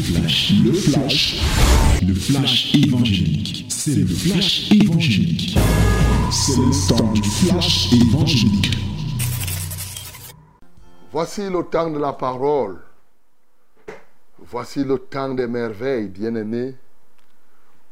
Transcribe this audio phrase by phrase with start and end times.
[0.00, 1.34] le flash,
[2.00, 3.66] le flash évangélique.
[3.68, 5.58] C'est le flash évangélique.
[6.30, 8.78] C'est le temps du flash évangélique.
[11.12, 12.78] Voici le temps de la parole.
[14.38, 16.74] Voici le temps des merveilles, bien-aimés.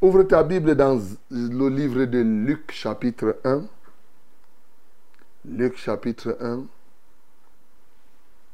[0.00, 0.98] Ouvre ta Bible dans
[1.30, 3.64] le livre de Luc chapitre 1.
[5.44, 6.62] Luc chapitre 1.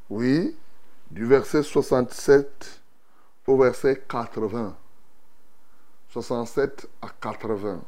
[0.09, 0.53] Oui,
[1.09, 2.81] du verset 67
[3.47, 4.75] au verset 80.
[6.09, 7.81] 67 à 80.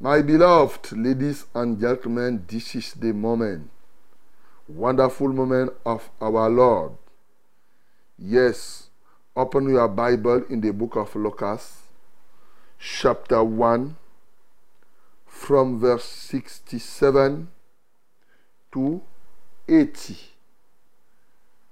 [0.00, 3.70] My beloved ladies and gentlemen, this is the moment.
[4.68, 6.92] Wonderful moment of our Lord.
[8.18, 8.90] Yes,
[9.36, 11.82] open your Bible in the book of Lucas,
[12.78, 13.96] chapter 1,
[15.26, 17.48] from verse 67
[18.72, 19.02] to
[19.68, 20.16] 80.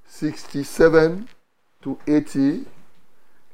[0.06, 1.28] 67
[1.82, 2.64] to 80.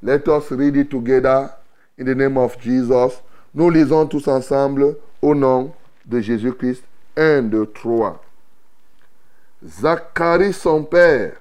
[0.02, 1.50] Let us read it together
[1.96, 3.20] in the name of Jesus.
[3.54, 5.72] Nous lisons tous ensemble au nom
[6.06, 6.84] de Jésus-Christ.
[7.16, 8.22] 1, 2, 3.
[9.64, 11.32] Zacharie, son père,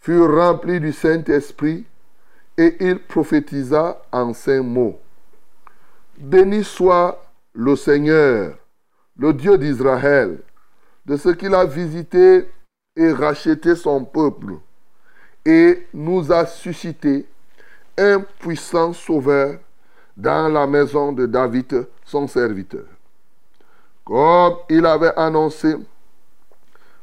[0.00, 1.86] fut rempli du Saint-Esprit
[2.58, 5.00] et il prophétisa en ces mots.
[6.18, 8.58] Béni soit le Seigneur,
[9.16, 10.40] le Dieu d'Israël,
[11.06, 12.50] de ce qu'il a visité
[12.96, 14.56] et racheté son peuple
[15.48, 17.26] et nous a suscité
[17.96, 19.58] un puissant sauveur
[20.14, 22.84] dans la maison de David, son serviteur.
[24.04, 25.74] Comme il avait annoncé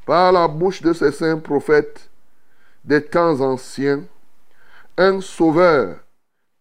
[0.06, 2.08] par la bouche de ses saints prophètes
[2.84, 4.04] des temps anciens,
[4.96, 5.98] un sauveur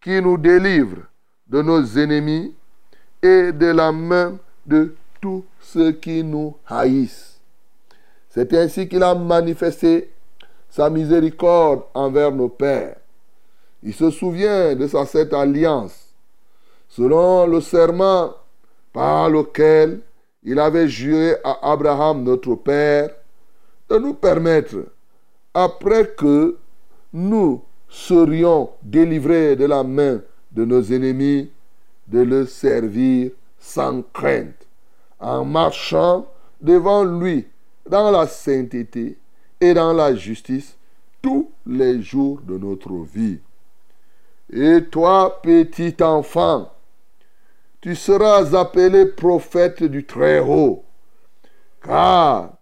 [0.01, 1.03] qui nous délivre
[1.45, 2.55] de nos ennemis
[3.21, 7.39] et de la main de tous ceux qui nous haïssent.
[8.31, 10.14] C'est ainsi qu'il a manifesté
[10.75, 12.97] sa miséricorde envers nos pères.
[13.81, 16.13] Il se souvient de sa cette alliance,
[16.89, 18.33] selon le serment
[18.91, 20.01] par lequel
[20.43, 23.09] il avait juré à Abraham, notre Père,
[23.89, 24.75] de nous permettre,
[25.53, 26.57] après que
[27.13, 30.19] nous serions délivrés de la main
[30.51, 31.49] de nos ennemis,
[32.07, 34.67] de le servir sans crainte,
[35.21, 36.27] en marchant
[36.59, 37.47] devant lui
[37.89, 39.17] dans la sainteté
[39.73, 40.77] dans la justice
[41.21, 43.39] tous les jours de notre vie.
[44.53, 46.71] Et toi, petit enfant,
[47.81, 50.83] tu seras appelé prophète du Très-Haut,
[51.83, 52.53] car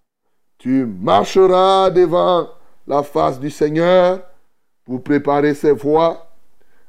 [0.57, 2.47] tu marcheras devant
[2.87, 4.21] la face du Seigneur
[4.85, 6.27] pour préparer ses voies,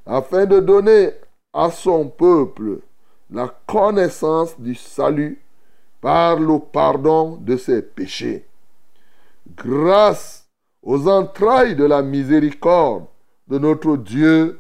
[0.07, 1.11] afin de donner
[1.53, 2.81] à son peuple
[3.31, 5.41] la connaissance du salut
[6.01, 8.47] par le pardon de ses péchés.
[9.47, 10.49] Grâce
[10.83, 13.07] aux entrailles de la miséricorde
[13.49, 14.59] de notre Dieu,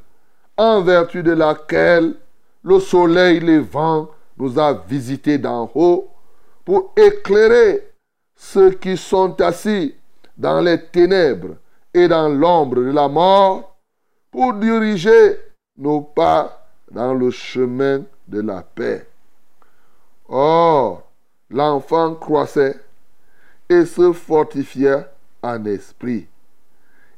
[0.57, 2.15] en vertu de laquelle
[2.63, 6.09] le soleil levant nous a visités d'en haut
[6.65, 7.93] pour éclairer
[8.35, 9.95] ceux qui sont assis
[10.37, 11.57] dans les ténèbres
[11.93, 13.77] et dans l'ombre de la mort,
[14.31, 15.39] pour diriger
[15.77, 19.07] nos pas dans le chemin de la paix.
[20.29, 21.03] Or,
[21.51, 22.81] l'enfant croissait
[23.69, 25.09] et se fortifia
[25.43, 26.27] en esprit,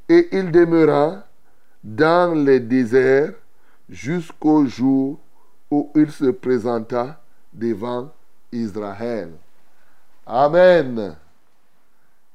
[0.09, 1.25] et il demeura
[1.83, 3.35] dans les déserts
[3.89, 5.19] jusqu'au jour
[5.71, 7.21] où il se présenta
[7.53, 8.11] devant
[8.53, 9.33] Israël.
[10.27, 11.17] Amen.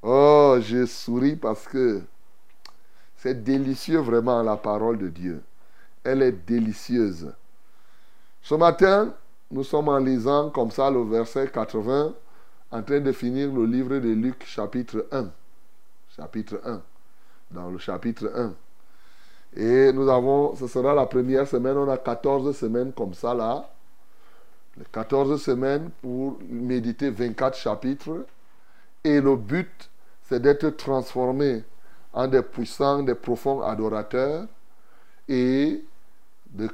[0.01, 2.01] Oh, je souris parce que
[3.17, 5.43] c'est délicieux vraiment la parole de Dieu.
[6.03, 7.31] Elle est délicieuse.
[8.41, 9.13] Ce matin,
[9.51, 12.13] nous sommes en lisant comme ça le verset 80,
[12.71, 15.29] en train de finir le livre de Luc chapitre 1.
[16.15, 16.81] Chapitre 1.
[17.51, 18.53] Dans le chapitre 1.
[19.57, 23.69] Et nous avons, ce sera la première semaine, on a 14 semaines comme ça là.
[24.77, 28.25] Les 14 semaines pour méditer 24 chapitres.
[29.03, 29.89] Et le but,
[30.23, 31.63] c'est d'être transformé
[32.13, 34.45] en des puissants, des profonds adorateurs
[35.27, 35.83] et
[36.51, 36.69] de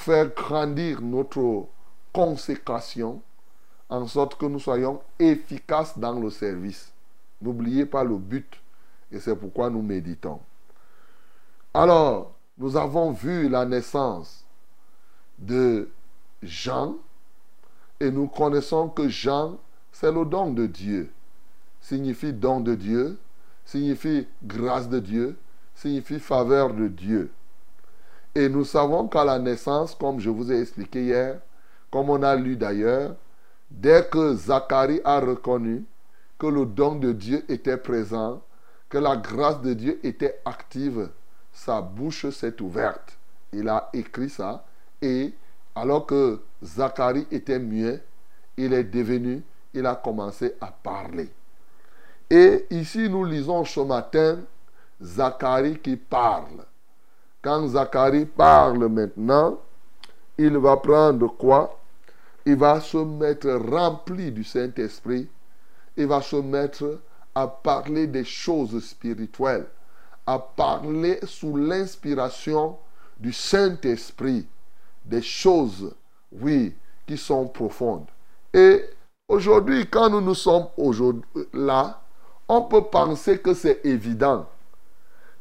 [0.00, 1.66] faire grandir notre
[2.12, 3.22] consécration
[3.88, 6.92] en sorte que nous soyons efficaces dans le service.
[7.40, 8.60] N'oubliez pas le but
[9.12, 10.40] et c'est pourquoi nous méditons.
[11.74, 14.44] Alors, nous avons vu la naissance
[15.38, 15.88] de
[16.42, 16.96] Jean
[18.00, 19.58] et nous connaissons que Jean,
[19.92, 21.10] c'est le don de Dieu.
[21.80, 23.18] Signifie don de Dieu,
[23.64, 25.38] signifie grâce de Dieu,
[25.74, 27.30] signifie faveur de Dieu.
[28.34, 31.40] Et nous savons qu'à la naissance, comme je vous ai expliqué hier,
[31.90, 33.14] comme on a lu d'ailleurs,
[33.70, 35.84] dès que Zacharie a reconnu
[36.38, 38.42] que le don de Dieu était présent,
[38.88, 41.08] que la grâce de Dieu était active
[41.56, 43.16] sa bouche s'est ouverte.
[43.52, 44.64] Il a écrit ça.
[45.00, 45.32] Et
[45.74, 48.02] alors que Zacharie était muet,
[48.56, 49.42] il est devenu,
[49.72, 51.30] il a commencé à parler.
[52.28, 54.40] Et ici, nous lisons ce matin
[55.02, 56.64] Zacharie qui parle.
[57.40, 59.58] Quand Zacharie parle maintenant,
[60.36, 61.78] il va prendre quoi?
[62.46, 65.28] Il va se mettre rempli du Saint-Esprit.
[65.96, 67.00] Il va se mettre
[67.34, 69.66] à parler des choses spirituelles,
[70.26, 72.78] à parler sous l'inspiration
[73.18, 74.46] du Saint-Esprit,
[75.04, 75.92] des choses,
[76.32, 76.74] oui,
[77.06, 78.06] qui sont profondes.
[78.54, 78.84] Et
[79.28, 80.68] aujourd'hui, quand nous nous sommes
[81.52, 82.00] là,
[82.48, 84.46] on peut penser que c'est évident.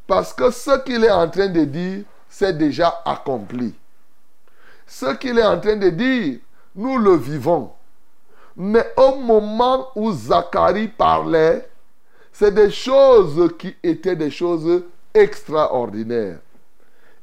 [0.07, 3.75] Parce que ce qu'il est en train de dire, c'est déjà accompli.
[4.87, 6.39] Ce qu'il est en train de dire,
[6.75, 7.71] nous le vivons.
[8.57, 11.67] Mais au moment où Zacharie parlait,
[12.31, 14.83] c'est des choses qui étaient des choses
[15.13, 16.39] extraordinaires.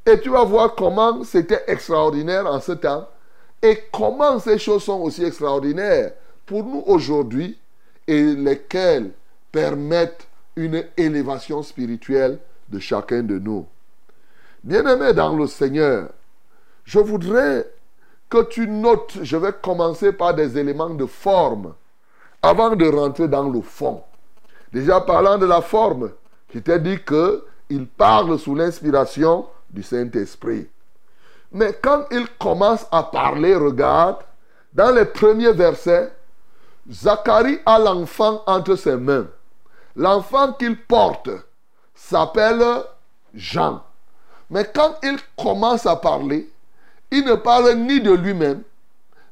[0.05, 3.09] Et tu vas voir comment c'était extraordinaire en ce temps
[3.63, 6.13] et comment ces choses sont aussi extraordinaires
[6.45, 7.59] pour nous aujourd'hui
[8.07, 9.13] et lesquelles
[9.53, 10.27] permettent
[10.57, 12.39] une élévation spirituelle
[12.69, 13.67] de chacun de nous.
[14.65, 16.09] Bien-aimé dans le Seigneur,
[16.85, 17.67] je voudrais
[18.33, 21.75] que tu notes, je vais commencer par des éléments de forme
[22.41, 24.03] avant de rentrer dans le fond.
[24.73, 26.13] Déjà parlant de la forme,
[26.55, 30.67] je t'ai dit qu'il parle sous l'inspiration du Saint-Esprit.
[31.53, 34.21] Mais quand il commence à parler, regarde,
[34.73, 36.11] dans les premiers versets,
[36.91, 39.27] Zacharie a l'enfant entre ses mains.
[39.95, 41.29] L'enfant qu'il porte
[41.95, 42.65] s'appelle
[43.35, 43.83] Jean.
[44.49, 46.51] Mais quand il commence à parler,
[47.13, 48.63] il ne parle ni de lui-même,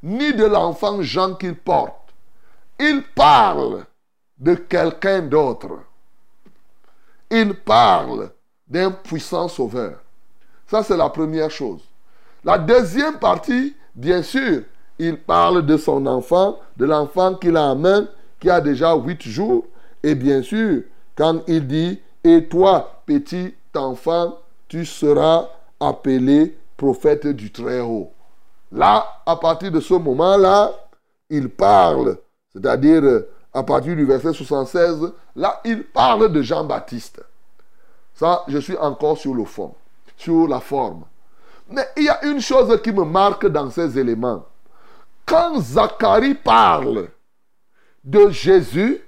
[0.03, 2.13] ni de l'enfant Jean qu'il porte.
[2.79, 3.87] Il parle
[4.39, 5.81] de quelqu'un d'autre.
[7.31, 8.31] Il parle
[8.69, 9.99] d'un puissant sauveur.
[10.67, 11.81] Ça, c'est la première chose.
[12.45, 14.63] La deuxième partie, bien sûr,
[14.99, 18.07] il parle de son enfant, de l'enfant qu'il a en main,
[18.39, 19.65] qui a déjà huit jours.
[20.03, 20.83] Et bien sûr,
[21.17, 24.39] quand il dit, et toi, petit enfant,
[24.69, 25.49] tu seras
[25.81, 28.11] appelé prophète du Très-Haut.
[28.73, 30.73] Là, à partir de ce moment-là,
[31.29, 32.17] il parle,
[32.51, 33.03] c'est-à-dire
[33.53, 37.23] à partir du verset 76, là, il parle de Jean-Baptiste.
[38.15, 39.75] Ça, je suis encore sur le fond,
[40.17, 41.05] sur la forme.
[41.69, 44.47] Mais il y a une chose qui me marque dans ces éléments.
[45.27, 47.09] Quand Zacharie parle
[48.03, 49.03] de Jésus,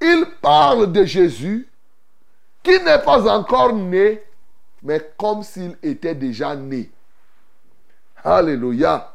[0.00, 1.68] il parle de Jésus
[2.62, 4.22] qui n'est pas encore né,
[4.84, 6.90] mais comme s'il était déjà né.
[8.22, 9.12] Alléluia.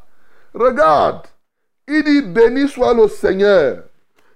[0.53, 1.27] Regarde,
[1.87, 3.83] il dit, béni soit le Seigneur,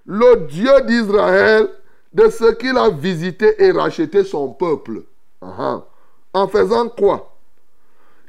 [0.05, 1.67] le Dieu d'Israël,
[2.13, 5.01] de ce qu'il a visité et racheté son peuple.
[5.41, 7.35] En faisant quoi?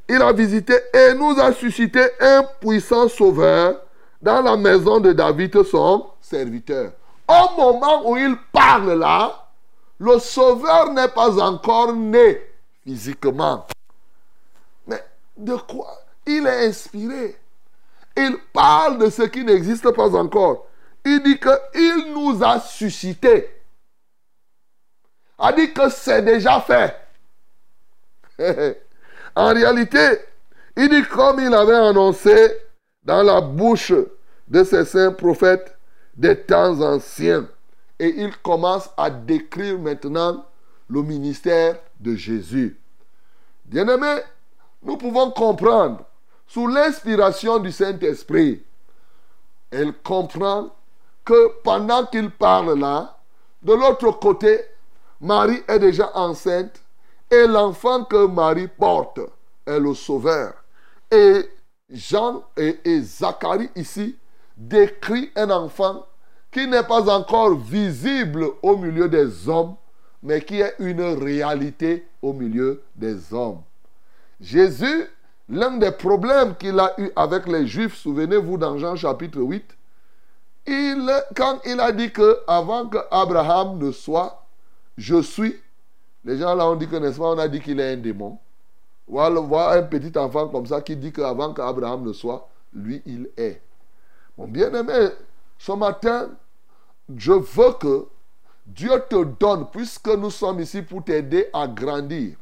[0.08, 3.80] Il a visité et nous a suscité un puissant sauveur
[4.20, 6.92] dans la maison de David, son serviteur.
[7.28, 9.48] Au moment où il parle là,
[9.98, 12.40] le sauveur n'est pas encore né
[12.84, 13.66] physiquement.
[14.86, 15.02] Mais
[15.36, 17.36] de quoi Il est inspiré?
[18.16, 20.66] Il parle de ce qui n'existe pas encore.
[21.04, 23.50] Il dit qu'il nous a suscité.
[25.38, 26.96] A dit que c'est déjà fait.
[29.36, 30.20] en réalité,
[30.76, 32.56] il dit comme il avait annoncé
[33.02, 33.92] dans la bouche
[34.48, 35.76] de ces saints prophètes
[36.16, 37.48] des temps anciens.
[37.98, 40.44] Et il commence à décrire maintenant
[40.88, 42.78] le ministère de Jésus.
[43.64, 44.20] Bien-aimés,
[44.82, 46.04] nous pouvons comprendre,
[46.46, 48.62] sous l'inspiration du Saint-Esprit,
[49.70, 50.68] elle comprend
[51.24, 53.16] que pendant qu'il parle là,
[53.62, 54.60] de l'autre côté,
[55.20, 56.82] Marie est déjà enceinte
[57.30, 59.20] et l'enfant que Marie porte
[59.66, 60.52] est le Sauveur.
[61.10, 61.48] Et
[61.88, 64.16] Jean et, et Zacharie ici
[64.56, 66.04] décrit un enfant
[66.52, 69.76] qui n'est pas encore visible au milieu des hommes,
[70.24, 73.60] mais qui est une réalité au milieu des hommes.
[74.40, 75.06] Jésus,
[75.50, 79.76] l'un des problèmes qu'il a eu avec les Juifs, souvenez-vous dans Jean chapitre 8,
[80.66, 84.42] il, quand il a dit que avant que Abraham ne soit,
[84.96, 85.60] je suis,
[86.24, 88.38] les gens là ont dit que, n'est-ce pas, on a dit qu'il est un démon.
[89.14, 93.28] Alors voir un petit enfant comme ça qui dit qu'avant qu'Abraham ne soit, lui, il
[93.36, 93.60] est.
[94.38, 95.10] Mon bien-aimé,
[95.58, 96.30] ce matin,
[97.14, 98.06] je veux que
[98.66, 102.36] Dieu te donne, puisque nous sommes ici pour t'aider à grandir,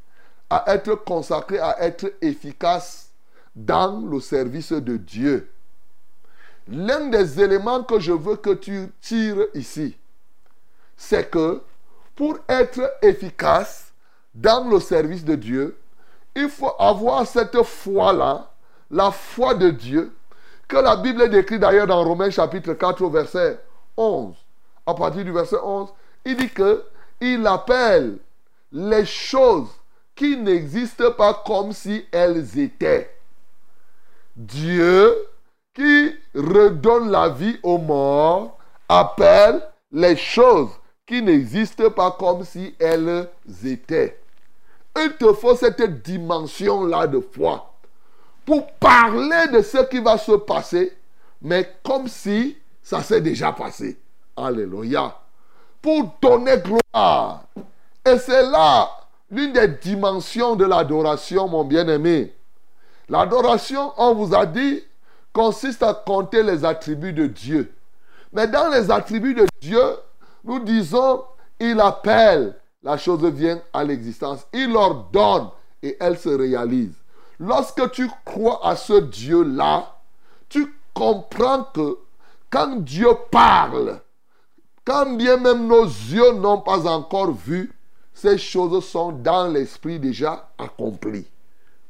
[0.48, 3.10] à être consacré, à être efficace
[3.54, 5.50] dans le service de Dieu.
[6.68, 9.96] L'un des éléments que je veux que tu tires ici,
[10.96, 11.60] c'est que
[12.14, 13.92] pour être efficace,
[14.34, 15.78] dans le service de Dieu,
[16.34, 18.50] il faut avoir cette foi-là,
[18.90, 20.12] la foi de Dieu,
[20.68, 23.60] que la Bible décrit d'ailleurs dans Romains chapitre 4 verset
[23.96, 24.34] 11.
[24.86, 25.90] À partir du verset 11,
[26.24, 26.84] il dit que
[27.20, 28.18] il appelle
[28.72, 29.68] les choses
[30.14, 33.14] qui n'existent pas comme si elles étaient.
[34.36, 35.14] Dieu
[35.74, 40.70] qui redonne la vie aux morts appelle les choses
[41.06, 43.28] qui n'existent pas comme si elles
[43.64, 44.20] étaient.
[44.96, 47.72] Il te faut cette dimension-là de foi
[48.44, 50.96] pour parler de ce qui va se passer,
[51.40, 53.98] mais comme si ça s'est déjà passé.
[54.36, 55.21] Alléluia.
[55.82, 57.44] Pour donner gloire.
[58.06, 58.88] Et c'est là
[59.30, 62.32] l'une des dimensions de l'adoration, mon bien-aimé.
[63.08, 64.82] L'adoration, on vous a dit,
[65.32, 67.74] consiste à compter les attributs de Dieu.
[68.32, 69.82] Mais dans les attributs de Dieu,
[70.44, 71.24] nous disons,
[71.58, 74.46] il appelle, la chose vient à l'existence.
[74.52, 75.48] Il ordonne
[75.82, 76.94] et elle se réalise.
[77.38, 79.96] Lorsque tu crois à ce Dieu-là,
[80.48, 81.98] tu comprends que
[82.50, 84.00] quand Dieu parle,
[84.84, 87.72] quand bien même nos yeux n'ont pas encore vu,
[88.14, 91.26] ces choses sont dans l'esprit déjà accomplies.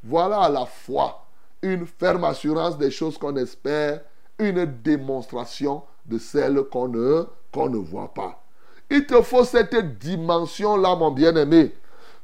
[0.05, 1.25] Voilà la foi,
[1.63, 4.01] une ferme assurance des choses qu'on espère,
[4.39, 7.25] une démonstration de celles qu'on ne,
[7.57, 8.43] ne voit pas.
[8.91, 11.75] Il te faut cette dimension-là, mon bien-aimé.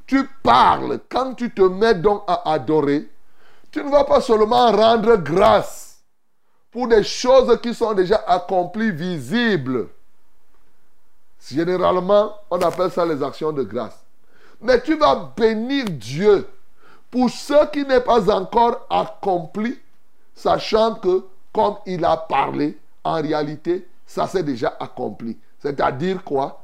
[0.05, 3.09] Tu parles, quand tu te mets donc à adorer,
[3.71, 6.03] tu ne vas pas seulement rendre grâce
[6.71, 9.87] pour des choses qui sont déjà accomplies, visibles.
[11.47, 14.03] Généralement, on appelle ça les actions de grâce.
[14.61, 16.47] Mais tu vas bénir Dieu
[17.09, 19.79] pour ce qui n'est pas encore accompli,
[20.35, 25.37] sachant que comme il a parlé, en réalité, ça s'est déjà accompli.
[25.59, 26.63] C'est-à-dire quoi?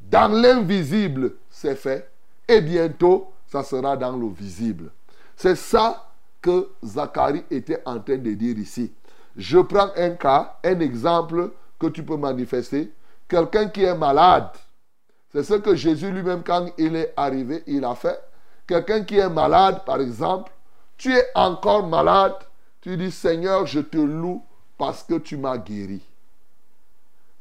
[0.00, 2.10] Dans l'invisible, c'est fait.
[2.46, 4.90] Et bientôt, ça sera dans le visible.
[5.36, 6.08] C'est ça
[6.40, 8.92] que Zacharie était en train de dire ici.
[9.36, 12.90] Je prends un cas, un exemple que tu peux manifester.
[13.28, 14.50] Quelqu'un qui est malade.
[15.30, 18.18] C'est ce que Jésus lui-même, quand il est arrivé, il a fait.
[18.66, 20.50] Quelqu'un qui est malade, par exemple,
[20.96, 22.36] tu es encore malade,
[22.80, 24.42] tu dis Seigneur, je te loue
[24.78, 26.02] parce que tu m'as guéri.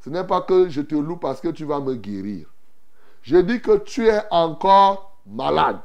[0.04, 2.48] Ce n'est pas que je te loue parce que tu vas me guérir.
[3.22, 5.80] Je dis que tu es encore malade.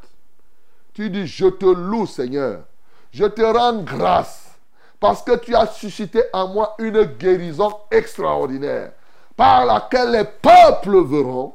[0.95, 2.65] Tu dis, je te loue Seigneur.
[3.11, 4.59] Je te rends grâce
[5.01, 8.93] parce que tu as suscité en moi une guérison extraordinaire
[9.37, 11.55] par laquelle les peuples verront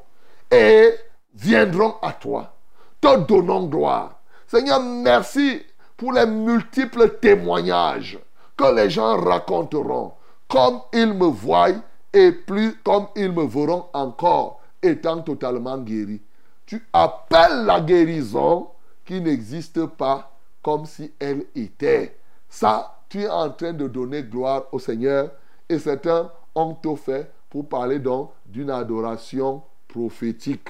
[0.51, 0.93] et
[1.33, 2.53] viendront à toi,
[2.99, 4.19] te donnant gloire.
[4.47, 5.61] Seigneur, merci
[5.95, 8.19] pour les multiples témoignages
[8.55, 10.13] que les gens raconteront,
[10.47, 11.69] comme ils me voient
[12.13, 16.21] et plus comme ils me verront encore étant totalement guéri.
[16.65, 18.69] Tu appelles la guérison
[19.05, 20.31] qui n'existe pas
[20.61, 22.17] comme si elle était.
[22.49, 25.31] Ça, tu es en train de donner gloire au Seigneur
[25.69, 30.69] et certains ont tout fait pour parler donc d'une adoration prophétique.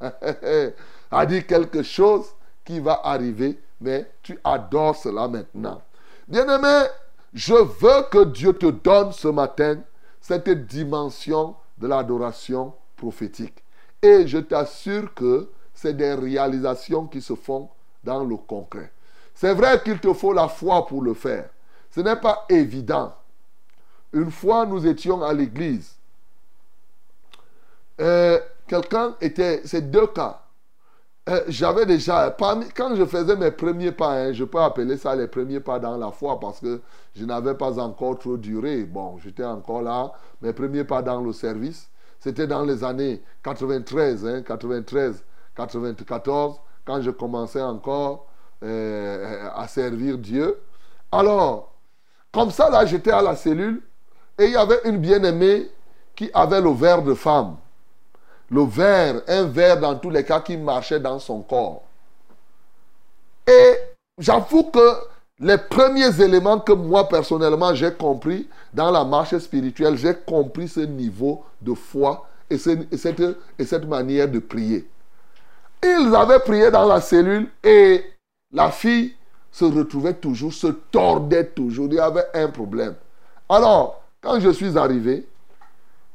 [1.10, 2.26] a dit quelque chose
[2.64, 5.82] qui va arriver, mais tu adores cela maintenant.
[6.26, 6.86] Bien-aimé,
[7.32, 9.78] je veux que Dieu te donne ce matin
[10.20, 13.64] cette dimension de l'adoration prophétique.
[14.02, 17.68] Et je t'assure que c'est des réalisations qui se font
[18.04, 18.92] dans le concret.
[19.34, 21.48] C'est vrai qu'il te faut la foi pour le faire.
[21.90, 23.14] Ce n'est pas évident.
[24.12, 25.96] Une fois, nous étions à l'église.
[28.00, 30.42] Euh, quelqu'un était, c'est deux cas.
[31.28, 35.28] Euh, j'avais déjà, quand je faisais mes premiers pas, hein, je peux appeler ça les
[35.28, 36.80] premiers pas dans la foi parce que
[37.14, 38.84] je n'avais pas encore trop duré.
[38.84, 40.12] Bon, j'étais encore là.
[40.40, 45.22] Mes premiers pas dans le service, c'était dans les années 93, 93,
[45.54, 48.26] 94, quand je commençais encore
[48.62, 50.58] euh, à servir Dieu.
[51.12, 51.74] Alors,
[52.32, 53.82] comme ça, là, j'étais à la cellule
[54.38, 55.70] et il y avait une bien-aimée
[56.16, 57.56] qui avait le verre de femme.
[58.50, 61.82] Le verre, un verre dans tous les cas qui marchait dans son corps.
[63.46, 63.74] Et
[64.18, 64.94] j'avoue que
[65.38, 70.80] les premiers éléments que moi personnellement j'ai compris dans la marche spirituelle, j'ai compris ce
[70.80, 73.22] niveau de foi et, cette,
[73.58, 74.88] et cette manière de prier.
[75.82, 78.04] Ils avaient prié dans la cellule et
[78.52, 79.14] la fille
[79.50, 81.86] se retrouvait toujours, se tordait toujours.
[81.86, 82.94] Il y avait un problème.
[83.48, 85.26] Alors, quand je suis arrivé,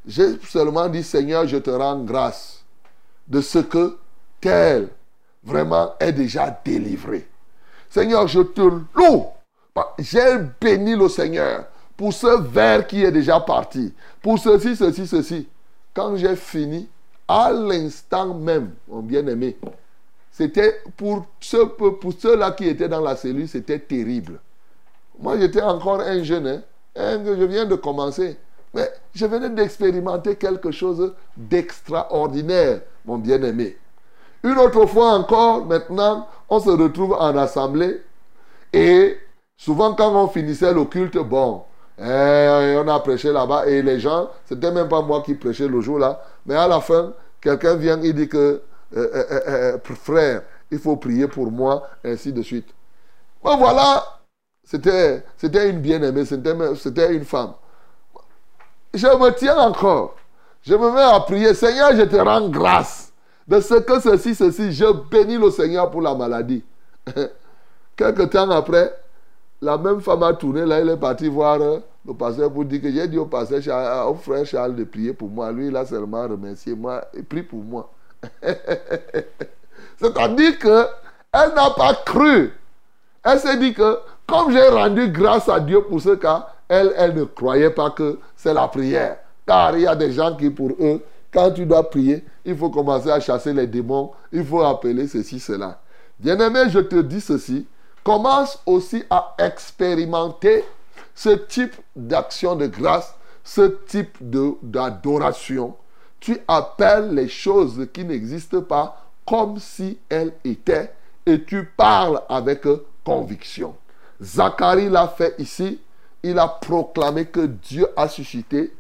[0.08, 2.64] j'ai seulement dit, Seigneur, je te rends grâce
[3.28, 3.98] de ce que
[4.40, 4.90] tel
[5.44, 7.28] vraiment est déjà délivré.
[7.90, 9.26] Seigneur, je te loue.
[10.00, 11.66] J'ai béni le Seigneur
[11.98, 13.94] pour ce verre qui est déjà parti.
[14.22, 15.48] Pour ceci, ceci, ceci.
[15.94, 16.88] Quand j'ai fini,
[17.28, 19.58] à l'instant même, mon bien-aimé,
[20.32, 24.40] c'était pour ceux, pour ceux-là qui étaient dans la cellule, c'était terrible.
[25.18, 26.62] Moi, j'étais encore un jeune,
[26.96, 28.38] hein, je viens de commencer.
[29.16, 33.78] Je venais d'expérimenter quelque chose d'extraordinaire, mon bien-aimé.
[34.44, 38.02] Une autre fois encore, maintenant, on se retrouve en assemblée
[38.74, 39.18] et
[39.56, 41.64] souvent quand on finissait le culte, bon,
[41.98, 45.80] eh, on a prêché là-bas et les gens, c'était même pas moi qui prêchais le
[45.80, 48.62] jour-là, mais à la fin, quelqu'un vient et dit que,
[48.98, 52.68] euh, euh, euh, frère, il faut prier pour moi, ainsi de suite.
[53.42, 54.04] Bon, voilà,
[54.62, 55.24] c'était
[55.70, 57.54] une bien-aimée, c'était une femme.
[58.96, 60.16] Je me tiens encore.
[60.62, 61.54] Je me mets à prier.
[61.54, 63.12] Seigneur, je te rends grâce
[63.48, 64.72] de ce que ceci, ceci.
[64.72, 66.64] Je bénis le Seigneur pour la maladie.
[67.96, 68.94] Quelque temps après,
[69.62, 72.82] la même femme a tourné là, elle est partie voir euh, le pasteur pour dire
[72.82, 75.52] que j'ai dit au pasteur, au frère Charles de prier pour moi.
[75.52, 77.90] Lui, il a seulement remercié moi et prie pour moi.
[79.98, 82.52] C'est-à-dire qu'elle n'a pas cru.
[83.24, 83.98] Elle s'est dit que
[84.28, 88.20] comme j'ai rendu grâce à Dieu pour ce cas, elle, elle ne croyait pas que
[88.46, 89.18] c'est la prière.
[89.48, 92.70] Car il y a des gens qui, pour eux, quand tu dois prier, il faut
[92.70, 95.82] commencer à chasser les démons, il faut appeler ceci, cela.
[96.20, 97.66] Bien-aimé, je te dis ceci,
[98.04, 100.64] commence aussi à expérimenter
[101.16, 105.76] ce type d'action de grâce, ce type d'adoration.
[106.20, 110.94] Tu appelles les choses qui n'existent pas comme si elles étaient
[111.26, 112.62] et tu parles avec
[113.04, 113.76] conviction.
[114.22, 115.80] Zacharie l'a fait ici.
[116.26, 118.74] Il a proclamé que Dieu a suscité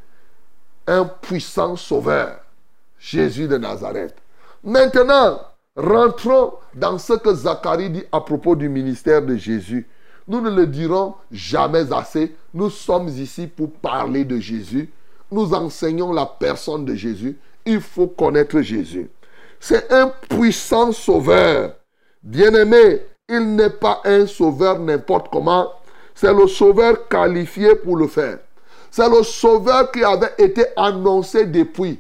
[0.88, 2.40] un puissant sauveur,
[2.98, 4.16] Jésus de Nazareth.
[4.64, 5.40] Maintenant,
[5.75, 9.88] Rentrons dans ce que Zacharie dit à propos du ministère de Jésus.
[10.28, 12.34] Nous ne le dirons jamais assez.
[12.54, 14.90] Nous sommes ici pour parler de Jésus.
[15.30, 17.38] Nous enseignons la personne de Jésus.
[17.66, 19.10] Il faut connaître Jésus.
[19.60, 21.75] C'est un puissant sauveur.
[22.24, 25.74] Bien-aimé, il n'est pas un sauveur n'importe comment.
[26.16, 28.40] C'est le sauveur qualifié pour le faire.
[28.90, 32.00] C'est le sauveur qui avait été annoncé depuis.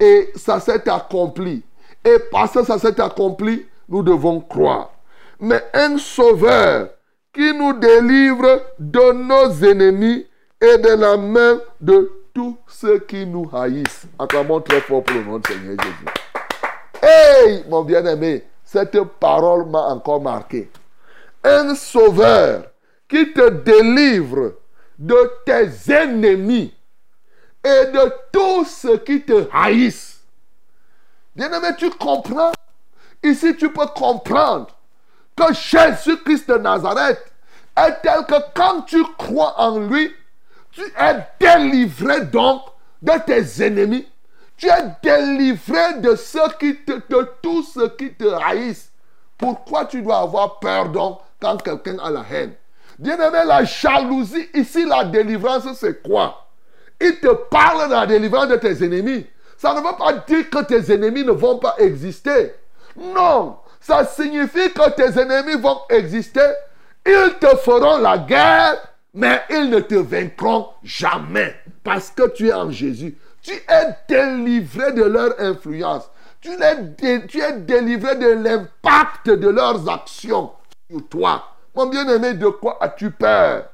[0.00, 1.62] Et ça s'est accompli.
[2.02, 4.92] Et parce que ça s'est accompli, nous devons croire.
[5.38, 6.88] Mais un sauveur
[7.34, 10.26] qui nous délivre de nos ennemis
[10.60, 14.06] et de la main de tous ceux qui nous haïssent.
[14.18, 16.06] Acclamons très fort pour le nom de Seigneur Jésus.
[17.02, 20.70] Hey, mon bien-aimé, cette parole m'a encore marqué.
[21.44, 22.64] Un sauveur
[23.10, 24.54] qui te délivre
[24.98, 26.72] de tes ennemis
[27.62, 30.22] et de tous ceux qui te haïssent.
[31.34, 32.52] Bien-aimé, tu comprends?
[33.22, 34.68] Ici, tu peux comprendre
[35.36, 37.32] que Jésus-Christ de Nazareth
[37.76, 40.14] est tel que quand tu crois en lui,
[40.70, 42.62] tu es délivré donc
[43.02, 44.06] de tes ennemis.
[44.56, 48.92] Tu es délivré de ceux qui te, de tous ceux qui te haïssent.
[49.36, 52.54] Pourquoi tu dois avoir peur donc quand quelqu'un a la haine?
[53.00, 56.46] Bien-aimé, la jalousie, ici, la délivrance, c'est quoi?
[57.00, 59.26] Il te parle de la délivrance de tes ennemis.
[59.56, 62.52] Ça ne veut pas dire que tes ennemis ne vont pas exister.
[62.94, 66.46] Non, ça signifie que tes ennemis vont exister.
[67.06, 68.76] Ils te feront la guerre,
[69.14, 71.56] mais ils ne te vaincront jamais.
[71.82, 73.16] Parce que tu es en Jésus.
[73.40, 76.10] Tu es délivré de leur influence.
[76.42, 80.52] Tu es, délivré de l'impact de leurs actions
[80.90, 81.49] sur toi.
[81.74, 83.64] Mon bien-aimé, de quoi as-tu peur?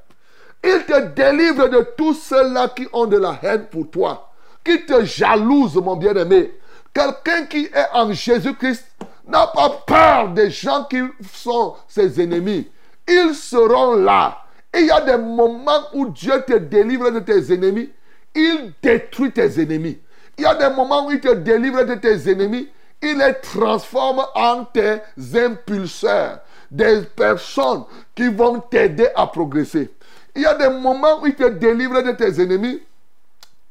[0.63, 4.27] Il te délivre de tous ceux-là qui ont de la haine pour toi
[4.67, 6.53] qui te jalouse, mon bien-aimé.
[6.93, 8.85] Quelqu'un qui est en Jésus-Christ
[9.27, 10.99] n'a pas peur des gens qui
[11.33, 12.69] sont ses ennemis.
[13.07, 14.39] Ils seront là.
[14.73, 17.89] Et il y a des moments où Dieu te délivre de tes ennemis.
[18.35, 19.99] Il détruit tes ennemis.
[20.37, 22.69] Il y a des moments où il te délivre de tes ennemis.
[23.01, 24.99] Il les transforme en tes
[25.35, 26.39] impulseurs.
[26.69, 27.83] Des personnes
[28.15, 29.89] qui vont t'aider à progresser.
[30.35, 32.81] Il y a des moments où il te délivre de tes ennemis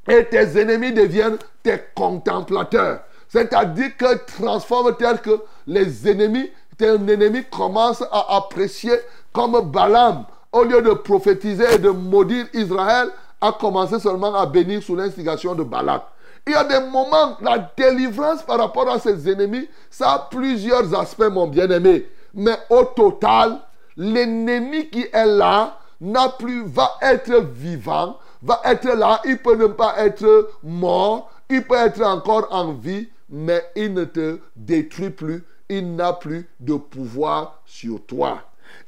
[0.09, 3.01] et tes ennemis deviennent tes contemplateurs.
[3.29, 8.95] C'est-à-dire que transforme tel que les ennemis, tes ennemis commencent à apprécier
[9.33, 14.83] comme Balaam, au lieu de prophétiser et de maudire Israël, a commencé seulement à bénir
[14.83, 16.03] sous l'instigation de Balak.
[16.47, 20.99] Il y a des moments, la délivrance par rapport à ses ennemis, ça a plusieurs
[20.99, 22.07] aspects, mon bien-aimé.
[22.35, 23.59] Mais au total,
[23.97, 29.67] l'ennemi qui est là n'a plus, va être vivant, va être là, il peut ne
[29.67, 35.45] pas être mort, il peut être encore en vie, mais il ne te détruit plus,
[35.69, 38.43] il n'a plus de pouvoir sur toi.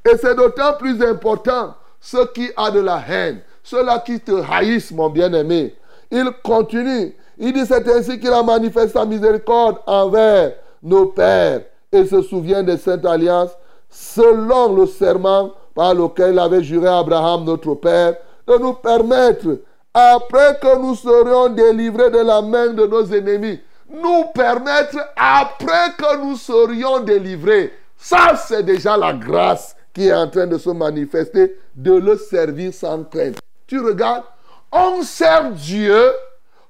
[0.05, 4.91] Et c'est d'autant plus important, ceux qui ont de la haine, ceux-là qui te haïssent,
[4.91, 5.75] mon bien-aimé.
[6.11, 12.05] Il continue, il dit c'est ainsi qu'il a manifesté sa miséricorde envers nos pères et
[12.05, 13.51] se souvient de cette alliance
[13.89, 18.15] selon le serment par lequel il avait juré Abraham, notre Père,
[18.47, 19.59] de nous permettre,
[19.93, 26.17] après que nous serions délivrés de la main de nos ennemis, nous permettre, après que
[26.17, 31.57] nous serions délivrés, ça c'est déjà la grâce qui est en train de se manifester,
[31.75, 33.39] de le servir sans crainte.
[33.65, 34.23] Tu regardes,
[34.71, 36.11] on sert Dieu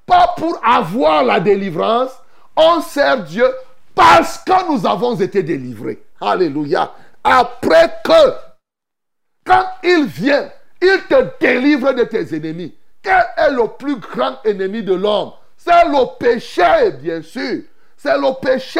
[0.05, 2.11] pas pour avoir la délivrance,
[2.55, 3.45] on sert Dieu
[3.99, 6.01] parce que nous avons été délivrés.
[6.21, 6.93] Alléluia.
[7.21, 8.33] Après que,
[9.45, 10.49] quand il vient,
[10.81, 12.73] il te délivre de tes ennemis.
[13.03, 15.33] Quel est le plus grand ennemi de l'homme?
[15.57, 17.63] C'est le péché, bien sûr.
[17.97, 18.79] C'est le péché.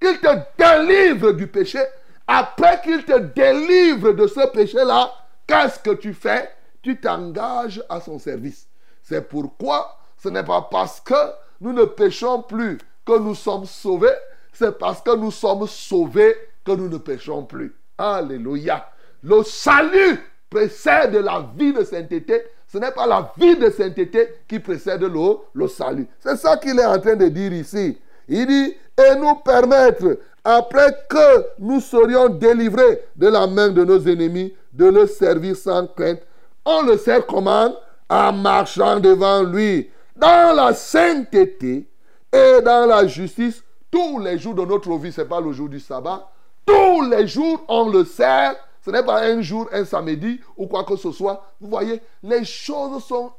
[0.00, 1.80] Il te délivre du péché.
[2.28, 5.12] Après qu'il te délivre de ce péché-là,
[5.44, 6.48] qu'est-ce que tu fais?
[6.82, 8.68] Tu t'engages à son service.
[9.02, 14.14] C'est pourquoi ce n'est pas parce que nous ne péchons plus que nous sommes sauvés,
[14.52, 17.74] c'est parce que nous sommes sauvés que nous ne péchons plus.
[17.98, 18.86] Alléluia.
[19.22, 20.18] Le salut
[20.50, 22.42] précède la vie de sainteté.
[22.66, 26.06] Ce n'est pas la vie de sainteté qui précède le, le salut.
[26.20, 27.98] C'est ça qu'il est en train de dire ici.
[28.28, 34.00] Il dit, et nous permettre, après que nous serions délivrés de la main de nos
[34.00, 36.20] ennemis, de le servir sans crainte.
[36.64, 37.74] On le sert comment?
[38.08, 41.88] En marchant devant lui dans la sainteté
[42.32, 43.62] et dans la justice
[43.92, 45.12] tous les jours de notre vie.
[45.12, 46.28] Ce n'est pas le jour du sabbat.
[46.66, 48.56] Tous les jours, on le sert.
[48.84, 51.52] Ce n'est pas un jour, un samedi ou quoi que ce soit.
[51.60, 53.30] Vous voyez, les choses sont...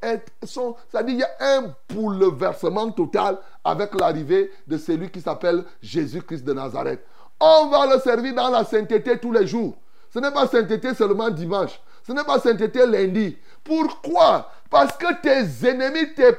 [0.44, 6.46] sont C'est-à-dire, il y a un bouleversement total avec l'arrivée de celui qui s'appelle Jésus-Christ
[6.46, 7.06] de Nazareth.
[7.42, 9.76] On va le servir dans la sainteté tous les jours.
[10.13, 11.82] Ce n'est pas sainteté seulement dimanche.
[12.08, 13.38] Ce n'est pas sainteté lundi.
[13.63, 14.50] Pourquoi
[14.84, 16.34] Parce que tes ennemis, tes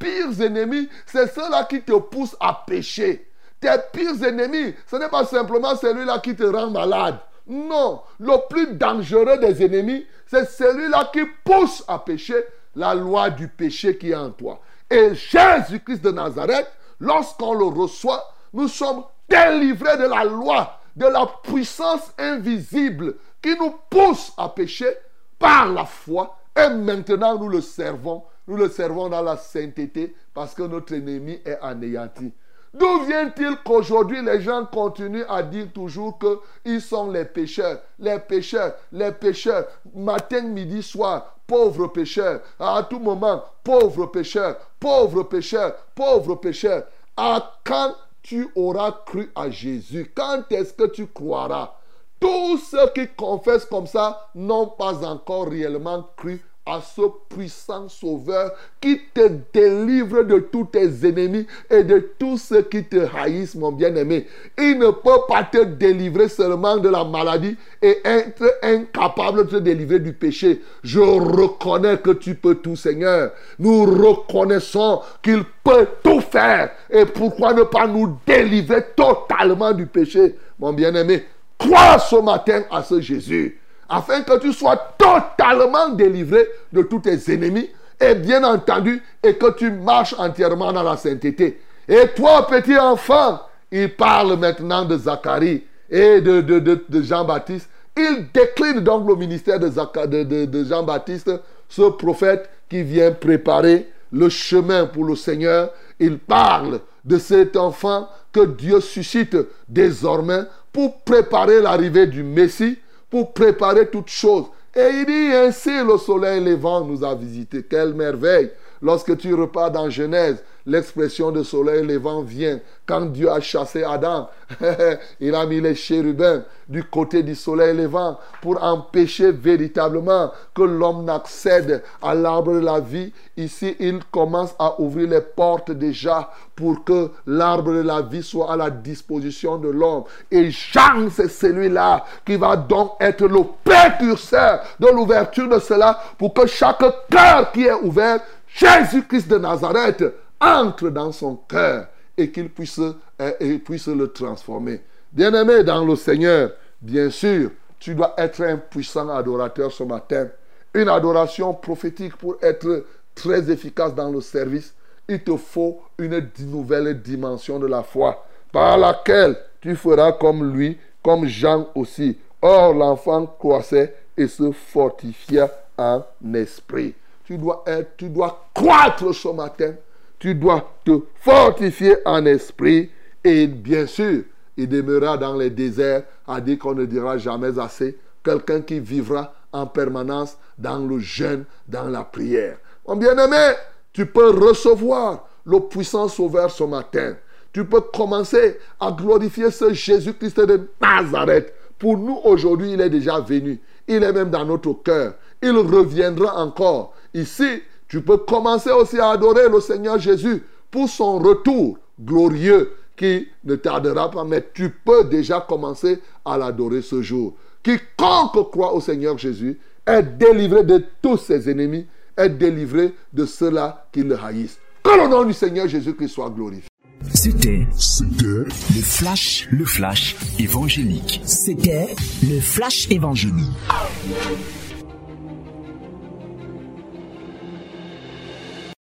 [0.00, 3.30] pires ennemis, c'est ceux-là qui te poussent à pécher.
[3.60, 7.18] Tes pires ennemis, ce n'est pas simplement celui-là qui te rend malade.
[7.46, 13.46] Non, le plus dangereux des ennemis, c'est celui-là qui pousse à pécher la loi du
[13.46, 14.60] péché qui est en toi.
[14.90, 16.66] Et Jésus-Christ de Nazareth,
[16.98, 23.76] lorsqu'on le reçoit, nous sommes délivrés de la loi, de la puissance invisible qui nous
[23.88, 24.92] pousse à pécher
[25.38, 26.36] par la foi.
[26.56, 28.24] Et maintenant, nous le servons.
[28.48, 32.32] Nous le servons dans la sainteté parce que notre ennemi est anéanti.
[32.72, 38.74] D'où vient-il qu'aujourd'hui les gens continuent à dire toujours qu'ils sont les pécheurs, les pécheurs,
[38.92, 46.34] les pécheurs, matin, midi, soir, pauvres pécheurs, à tout moment, pauvres pécheurs, pauvres pécheurs, pauvres
[46.34, 46.84] pécheurs.
[47.16, 50.12] À quand tu auras cru à Jésus?
[50.14, 51.72] Quand est-ce que tu croiras?
[52.20, 58.50] Tous ceux qui confessent comme ça n'ont pas encore réellement cru à ce puissant sauveur
[58.80, 63.70] qui te délivre de tous tes ennemis et de tous ceux qui te haïssent, mon
[63.70, 64.26] bien-aimé.
[64.58, 69.56] Il ne peut pas te délivrer seulement de la maladie et être incapable de te
[69.56, 70.60] délivrer du péché.
[70.82, 73.30] Je reconnais que tu peux tout, Seigneur.
[73.60, 76.72] Nous reconnaissons qu'il peut tout faire.
[76.90, 81.24] Et pourquoi ne pas nous délivrer totalement du péché, mon bien-aimé?
[81.58, 87.32] Crois ce matin à ce Jésus, afin que tu sois totalement délivré de tous tes
[87.32, 87.68] ennemis,
[88.00, 91.60] et bien entendu, et que tu marches entièrement dans la sainteté.
[91.88, 97.68] Et toi, petit enfant, il parle maintenant de Zacharie et de, Jean-Baptiste.
[97.96, 101.30] Il décline donc le ministère de, de Jean-Baptiste,
[101.68, 105.70] ce prophète qui vient préparer le chemin pour le Seigneur.
[105.98, 109.36] Il parle de cet enfant que Dieu suscite
[109.68, 112.78] désormais pour préparer l'arrivée du Messie,
[113.10, 114.46] pour préparer toutes choses.
[114.74, 117.62] Et il dit ainsi le soleil levant nous a visité.
[117.62, 118.50] Quelle merveille.
[118.82, 122.58] Lorsque tu repars dans Genèse, l'expression de soleil levant vient.
[122.84, 124.28] Quand Dieu a chassé Adam,
[125.20, 131.04] il a mis les chérubins du côté du soleil levant pour empêcher véritablement que l'homme
[131.04, 133.12] n'accède à l'arbre de la vie.
[133.36, 138.52] Ici, il commence à ouvrir les portes déjà pour que l'arbre de la vie soit
[138.52, 140.04] à la disposition de l'homme.
[140.30, 146.34] Et Jean, c'est celui-là qui va donc être le précurseur de l'ouverture de cela pour
[146.34, 148.20] que chaque cœur qui est ouvert,
[148.56, 150.02] Jésus-Christ de Nazareth,
[150.40, 152.80] entre dans son cœur et qu'il puisse,
[153.20, 154.80] euh, puisse le transformer.
[155.12, 160.28] Bien-aimé dans le Seigneur, bien sûr, tu dois être un puissant adorateur ce matin.
[160.72, 164.74] Une adoration prophétique pour être très efficace dans le service.
[165.06, 170.78] Il te faut une nouvelle dimension de la foi par laquelle tu feras comme lui,
[171.02, 172.18] comme Jean aussi.
[172.40, 176.02] Or, l'enfant croissait et se fortifia en
[176.34, 176.94] esprit.
[177.26, 179.74] Tu dois, être, tu dois croître ce matin
[180.18, 182.90] tu dois te fortifier en esprit
[183.22, 184.22] Et bien sûr,
[184.56, 187.98] il demeurera dans les déserts, à dire qu'on ne dira jamais assez.
[188.22, 192.58] Quelqu'un qui vivra en permanence dans le jeûne, dans la prière.
[192.86, 193.54] Mon bien-aimé,
[193.92, 197.14] tu peux recevoir le puissant Sauveur ce matin.
[197.52, 201.54] Tu peux commencer à glorifier ce Jésus-Christ de Nazareth.
[201.78, 203.60] Pour nous, aujourd'hui, il est déjà venu.
[203.86, 205.14] Il est même dans notre cœur.
[205.46, 206.92] Il reviendra encore.
[207.14, 213.28] Ici, tu peux commencer aussi à adorer le Seigneur Jésus pour son retour glorieux qui
[213.44, 217.36] ne tardera pas, mais tu peux déjà commencer à l'adorer ce jour.
[217.62, 223.86] Quiconque croit au Seigneur Jésus est délivré de tous ses ennemis, est délivré de ceux-là
[223.92, 224.58] qui le haïssent.
[224.82, 226.68] Que le nom du Seigneur Jésus-Christ soit glorifié.
[227.14, 231.20] C'était C'était le flash, le flash évangélique.
[231.24, 231.94] C'était
[232.28, 233.52] le flash évangélique.